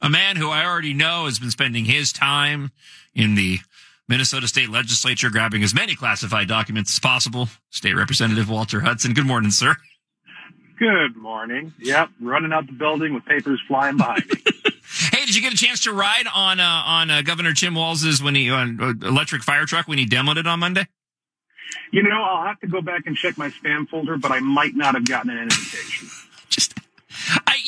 [0.00, 2.70] a man who I already know has been spending his time
[3.14, 3.58] in the
[4.08, 7.48] Minnesota State Legislature grabbing as many classified documents as possible.
[7.70, 9.12] State Representative Walter Hudson.
[9.12, 9.76] Good morning, sir.
[10.78, 11.74] Good morning.
[11.80, 14.40] Yep, running out the building with papers flying behind me.
[15.12, 18.22] hey, did you get a chance to ride on uh, on uh, Governor Tim Walz's
[18.22, 20.86] when he on uh, electric fire truck when he demoed it on Monday?
[21.92, 24.74] You know, I'll have to go back and check my spam folder, but I might
[24.74, 26.08] not have gotten an invitation.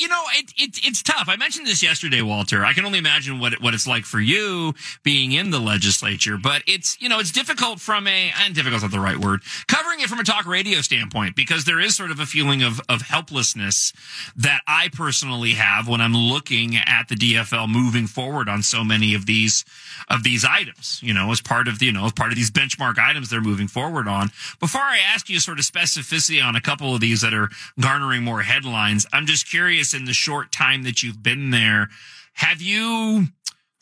[0.01, 1.29] You know, it, it, it's tough.
[1.29, 2.65] I mentioned this yesterday, Walter.
[2.65, 4.73] I can only imagine what what it's like for you
[5.03, 8.89] being in the legislature, but it's you know it's difficult from a and difficult's not
[8.89, 9.41] the right word.
[9.67, 12.81] Covering it from a talk radio standpoint because there is sort of a feeling of
[12.89, 13.93] of helplessness
[14.35, 19.13] that I personally have when I'm looking at the DFL moving forward on so many
[19.13, 19.63] of these
[20.09, 20.99] of these items.
[21.03, 23.39] You know, as part of the you know as part of these benchmark items they're
[23.39, 24.31] moving forward on.
[24.59, 28.23] Before I ask you sort of specificity on a couple of these that are garnering
[28.23, 31.89] more headlines, I'm just curious in the short time that you've been there,
[32.33, 33.27] have you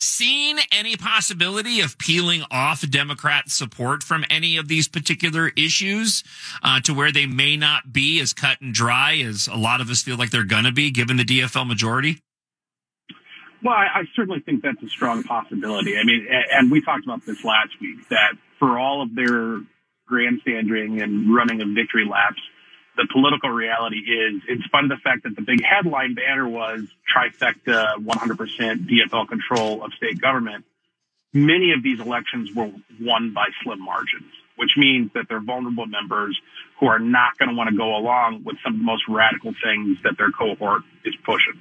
[0.00, 6.24] seen any possibility of peeling off Democrat support from any of these particular issues
[6.62, 9.90] uh, to where they may not be as cut and dry as a lot of
[9.90, 12.22] us feel like they're going to be given the DFL majority?
[13.62, 15.96] Well, I, I certainly think that's a strong possibility.
[15.98, 19.60] I mean, and we talked about this last week that for all of their
[20.06, 22.40] grandstanding and running of victory laps,
[23.00, 26.82] the political reality is, in spite of the fact that the big headline banner was
[27.08, 30.66] trifecta 100% DFL control of state government,
[31.32, 36.38] many of these elections were won by slim margins, which means that they're vulnerable members
[36.78, 39.54] who are not going to want to go along with some of the most radical
[39.64, 41.58] things that their cohort is pushing.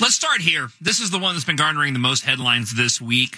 [0.00, 0.70] Let's start here.
[0.80, 3.36] This is the one that's been garnering the most headlines this week.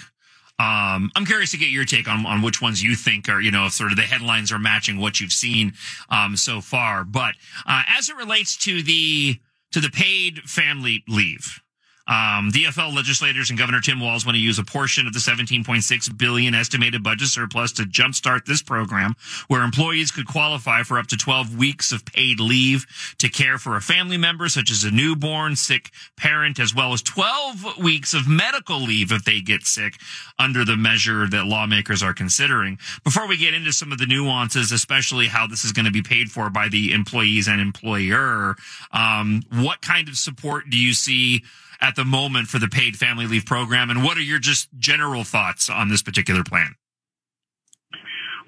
[0.59, 3.49] Um, I'm curious to get your take on, on which ones you think are, you
[3.49, 5.73] know, if sort of the headlines are matching what you've seen
[6.09, 7.05] um, so far.
[7.05, 9.39] But uh, as it relates to the
[9.71, 11.61] to the paid family leave,
[12.09, 16.17] um, DFL legislators and Governor Tim Walz want to use a portion of the 17.6
[16.17, 19.15] billion estimated budget surplus to jumpstart this program,
[19.47, 22.87] where employees could qualify for up to 12 weeks of paid leave
[23.19, 27.03] to care for a family member, such as a newborn, sick parent, as well as
[27.03, 29.93] 12 weeks of medical leave if they get sick
[30.39, 32.79] under the measure that lawmakers are considering.
[33.03, 36.01] Before we get into some of the nuances, especially how this is going to be
[36.01, 38.55] paid for by the employees and employer,
[38.91, 41.43] um, what kind of support do you see?
[41.81, 43.89] At the moment for the paid family leave program?
[43.89, 46.75] And what are your just general thoughts on this particular plan?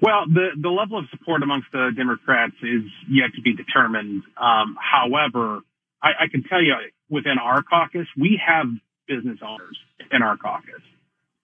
[0.00, 4.24] Well, the, the level of support amongst the Democrats is yet to be determined.
[4.36, 5.60] Um, however,
[6.02, 6.74] I, I can tell you
[7.08, 8.66] within our caucus, we have
[9.06, 9.78] business owners
[10.10, 10.82] in our caucus.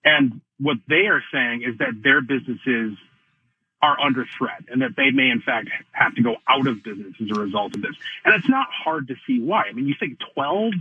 [0.04, 2.98] And what they are saying is that their businesses
[3.80, 7.14] are under threat and that they may in fact have to go out of business
[7.22, 7.94] as a result of this.
[8.24, 9.64] And it's not hard to see why.
[9.70, 10.72] I mean, you think 12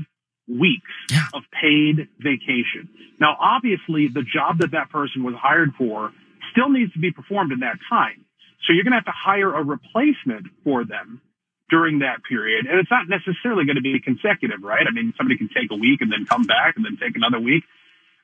[0.48, 1.26] weeks yeah.
[1.34, 2.90] of paid vacation.
[3.20, 6.12] Now, obviously, the job that that person was hired for
[6.52, 8.26] still needs to be performed in that time.
[8.66, 11.22] So you're going to have to hire a replacement for them
[11.70, 12.66] during that period.
[12.66, 14.86] And it's not necessarily going to be consecutive, right?
[14.88, 17.40] I mean, somebody can take a week and then come back and then take another
[17.40, 17.64] week.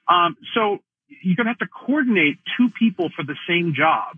[0.07, 4.17] Um, so you're going to have to coordinate two people for the same job.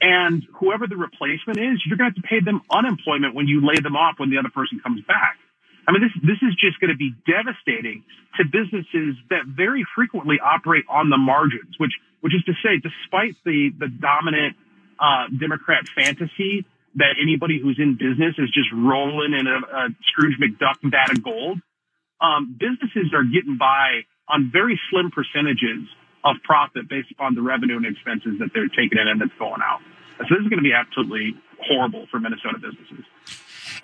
[0.00, 3.64] And whoever the replacement is, you're going to have to pay them unemployment when you
[3.64, 5.38] lay them off when the other person comes back.
[5.86, 8.04] I mean, this, this is just going to be devastating
[8.38, 13.34] to businesses that very frequently operate on the margins, which, which is to say, despite
[13.44, 14.56] the, the dominant,
[15.02, 20.38] uh, Democrat fantasy that anybody who's in business is just rolling in a, a Scrooge
[20.38, 21.58] McDuck vat of gold,
[22.20, 25.88] um, businesses are getting by on very slim percentages
[26.22, 29.58] of profit based upon the revenue and expenses that they're taking in and that's going
[29.58, 29.80] out.
[30.22, 33.02] So this is going to be absolutely horrible for Minnesota businesses.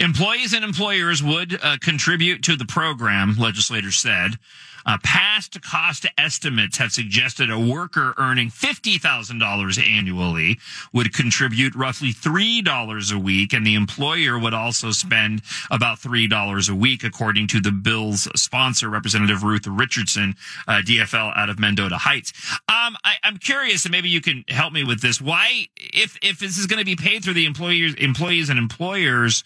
[0.00, 4.38] Employees and employers would uh, contribute to the program, legislators said.
[4.86, 10.58] Uh, past cost estimates have suggested a worker earning $50,000 annually
[10.92, 16.74] would contribute roughly $3 a week, and the employer would also spend about $3 a
[16.74, 20.36] week, according to the bill's sponsor, Representative Ruth Richardson,
[20.66, 22.32] uh, DFL out of Mendota Heights.
[22.68, 25.20] Um, I, am curious, and maybe you can help me with this.
[25.20, 29.44] Why, if, if this is going to be paid through the employers, employees and employers,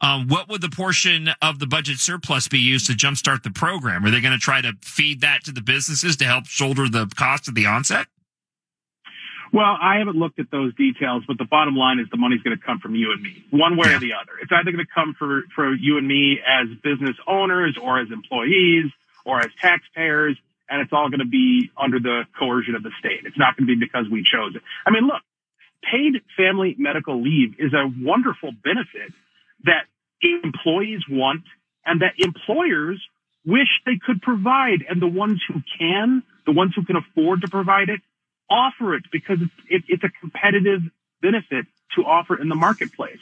[0.00, 4.04] um, what would the portion of the budget surplus be used to jumpstart the program?
[4.04, 7.10] Are they going to try to feed that to the businesses to help shoulder the
[7.16, 8.06] cost of the onset?
[9.52, 12.56] Well, I haven't looked at those details, but the bottom line is the money's going
[12.56, 13.96] to come from you and me, one way yeah.
[13.96, 14.32] or the other.
[14.42, 18.08] It's either going to come for, for you and me as business owners or as
[18.12, 18.92] employees
[19.24, 20.36] or as taxpayers,
[20.68, 23.24] and it's all going to be under the coercion of the state.
[23.24, 24.62] It's not going to be because we chose it.
[24.86, 25.22] I mean, look,
[25.82, 29.12] paid family medical leave is a wonderful benefit
[29.64, 29.86] that
[30.22, 31.42] employees want
[31.84, 33.00] and that employers
[33.46, 34.84] wish they could provide.
[34.88, 38.00] And the ones who can, the ones who can afford to provide it,
[38.50, 40.82] offer it because it's, it, it's a competitive
[41.20, 41.66] benefit
[41.96, 43.18] to offer in the marketplace.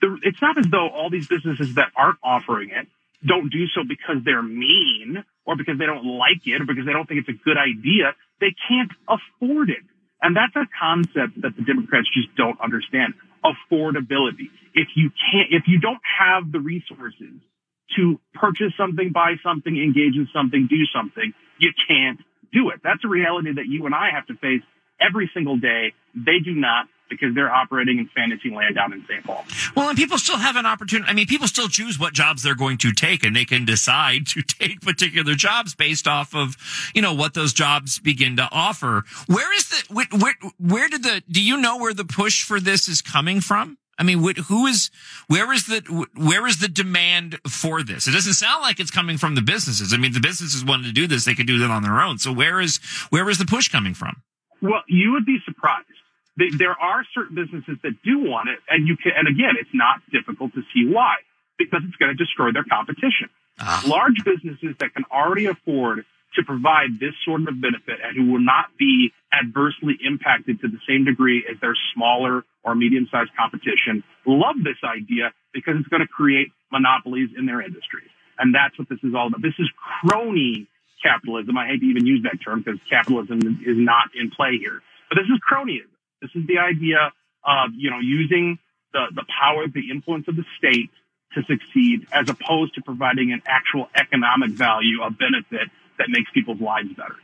[0.00, 2.86] The, it's not as though all these businesses that aren't offering it
[3.24, 6.92] don't do so because they're mean or because they don't like it or because they
[6.92, 8.14] don't think it's a good idea.
[8.40, 9.84] They can't afford it.
[10.20, 13.14] And that's a concept that the Democrats just don't understand.
[13.46, 14.50] Affordability.
[14.74, 17.40] If you can't, if you don't have the resources
[17.96, 22.20] to purchase something, buy something, engage in something, do something, you can't
[22.52, 22.80] do it.
[22.82, 24.62] That's a reality that you and I have to face
[25.00, 25.94] every single day.
[26.14, 26.86] They do not
[27.20, 29.24] because they're operating in fantasy land down in St.
[29.24, 29.44] Paul.
[29.74, 31.10] Well, and people still have an opportunity.
[31.10, 34.26] I mean, people still choose what jobs they're going to take and they can decide
[34.28, 36.56] to take particular jobs based off of,
[36.94, 39.04] you know, what those jobs begin to offer.
[39.26, 42.60] Where is the, where, where, where did the, do you know where the push for
[42.60, 43.78] this is coming from?
[43.98, 44.90] I mean, who is,
[45.26, 48.06] where is the, where is the demand for this?
[48.06, 49.94] It doesn't sound like it's coming from the businesses.
[49.94, 51.24] I mean, the businesses wanted to do this.
[51.24, 52.18] They could do that on their own.
[52.18, 52.78] So where is,
[53.08, 54.22] where is the push coming from?
[54.60, 55.86] Well, you would be surprised
[56.36, 59.12] they, there are certain businesses that do want it, and you can.
[59.16, 61.16] And again, it's not difficult to see why
[61.58, 63.28] because it's going to destroy their competition.
[63.58, 63.82] Uh.
[63.86, 66.04] Large businesses that can already afford
[66.34, 70.78] to provide this sort of benefit and who will not be adversely impacted to the
[70.86, 76.08] same degree as their smaller or medium-sized competition love this idea because it's going to
[76.08, 78.10] create monopolies in their industries.
[78.38, 79.40] And that's what this is all about.
[79.40, 79.70] This is
[80.04, 80.68] crony
[81.02, 81.56] capitalism.
[81.56, 85.16] I hate to even use that term because capitalism is not in play here, but
[85.16, 85.88] this is cronyism.
[86.20, 87.12] This is the idea
[87.44, 88.58] of, you know, using
[88.92, 90.90] the, the power, the influence of the state
[91.34, 95.68] to succeed as opposed to providing an actual economic value, a benefit
[95.98, 97.16] that makes people's lives better.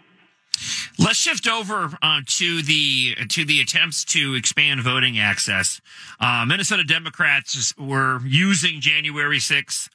[0.98, 5.80] Let's shift over uh, to the to the attempts to expand voting access.
[6.20, 9.88] Uh, Minnesota Democrats were using January 6th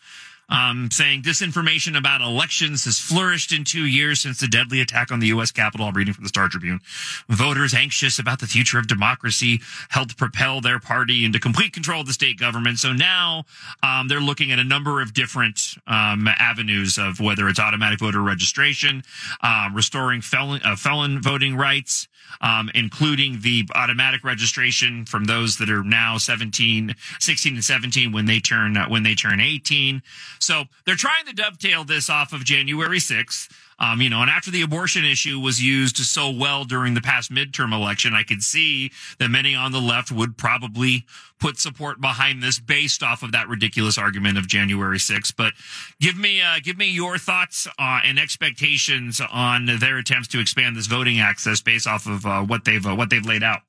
[0.50, 5.20] um, saying disinformation about elections has flourished in two years since the deadly attack on
[5.20, 5.52] the U.S.
[5.52, 5.88] Capitol.
[5.88, 6.80] I'm reading from the Star Tribune.
[7.28, 12.08] Voters anxious about the future of democracy helped propel their party into complete control of
[12.08, 12.80] the state government.
[12.80, 13.44] So now
[13.84, 18.22] um, they're looking at a number of different um, avenues of whether it's automatic voter
[18.22, 19.04] registration,
[19.42, 22.08] uh, restoring felon, uh, felon voting rights,
[22.42, 28.26] um, including the automatic registration from those that are now 17, 16 and 17 when
[28.26, 30.02] they turn, uh, when they turn 18.
[30.40, 33.50] So they're trying to dovetail this off of January 6th.
[33.80, 37.32] Um, you know, and after the abortion issue was used so well during the past
[37.32, 41.06] midterm election, I could see that many on the left would probably
[41.40, 45.36] put support behind this based off of that ridiculous argument of January 6th.
[45.38, 45.54] But
[46.02, 50.76] give me, uh, give me your thoughts uh, and expectations on their attempts to expand
[50.76, 53.62] this voting access based off of uh, what they've uh, what they've laid out.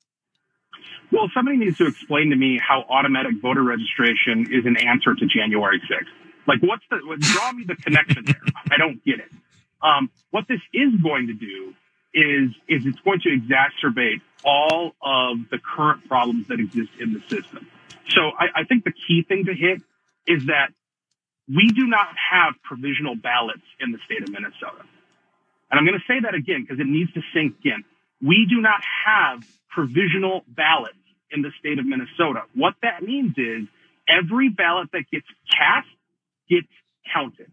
[1.11, 5.25] Well, somebody needs to explain to me how automatic voter registration is an answer to
[5.25, 6.05] January 6th.
[6.47, 8.41] Like, what's the, draw me the connection there.
[8.71, 9.31] I don't get it.
[9.81, 11.73] Um, what this is going to do
[12.13, 17.19] is, is it's going to exacerbate all of the current problems that exist in the
[17.21, 17.67] system.
[18.09, 19.81] So I, I think the key thing to hit
[20.27, 20.69] is that
[21.47, 24.85] we do not have provisional ballots in the state of Minnesota.
[25.71, 27.83] And I'm going to say that again because it needs to sink in.
[28.21, 30.97] We do not have provisional ballots
[31.31, 32.43] in the state of Minnesota.
[32.55, 33.67] What that means is
[34.07, 35.87] every ballot that gets cast
[36.49, 36.67] gets
[37.13, 37.51] counted.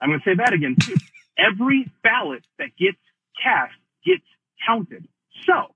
[0.00, 0.96] I'm going to say that again too.
[1.38, 2.98] Every ballot that gets
[3.42, 4.24] cast gets
[4.66, 5.06] counted.
[5.46, 5.74] So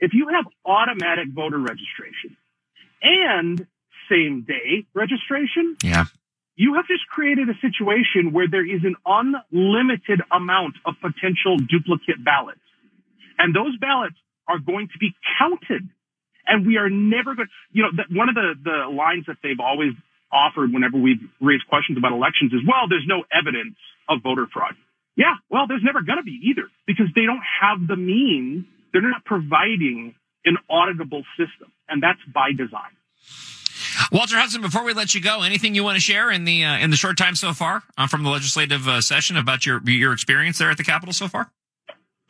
[0.00, 2.36] if you have automatic voter registration
[3.02, 3.66] and
[4.10, 6.04] same day registration, yeah.
[6.54, 12.24] you have just created a situation where there is an unlimited amount of potential duplicate
[12.24, 12.60] ballots.
[13.38, 14.16] And those ballots
[14.48, 15.88] are going to be counted.
[16.46, 19.92] And we are never going, you know, one of the, the lines that they've always
[20.32, 23.76] offered whenever we've raised questions about elections is, well, there's no evidence
[24.08, 24.74] of voter fraud.
[25.16, 28.66] Yeah, well, there's never going to be either because they don't have the means.
[28.92, 30.14] They're not providing
[30.44, 32.92] an auditable system, and that's by design.
[34.12, 36.78] Walter Hudson, before we let you go, anything you want to share in the uh,
[36.78, 40.12] in the short time so far uh, from the legislative uh, session about your your
[40.12, 41.50] experience there at the Capitol so far?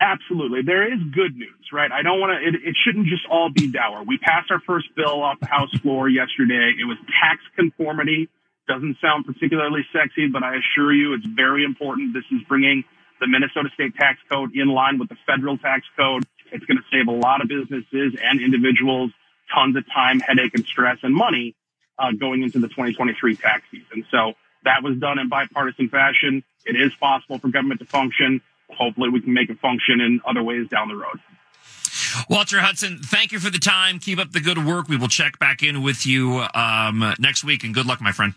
[0.00, 0.60] Absolutely.
[0.62, 1.90] There is good news, right?
[1.90, 4.02] I don't want to, it, it shouldn't just all be dour.
[4.04, 6.74] We passed our first bill off the House floor yesterday.
[6.78, 8.28] It was tax conformity.
[8.68, 12.12] Doesn't sound particularly sexy, but I assure you it's very important.
[12.12, 12.84] This is bringing
[13.20, 16.24] the Minnesota state tax code in line with the federal tax code.
[16.52, 19.12] It's going to save a lot of businesses and individuals
[19.54, 21.54] tons of time, headache and stress and money,
[21.98, 24.04] uh, going into the 2023 tax season.
[24.10, 24.32] So
[24.64, 26.42] that was done in bipartisan fashion.
[26.64, 30.42] It is possible for government to function hopefully we can make it function in other
[30.42, 31.20] ways down the road.
[32.28, 33.98] Walter Hudson, thank you for the time.
[33.98, 34.88] Keep up the good work.
[34.88, 38.34] We will check back in with you um, next week, and good luck, my friend.